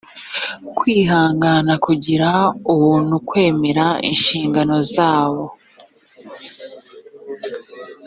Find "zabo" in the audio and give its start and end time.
4.93-5.45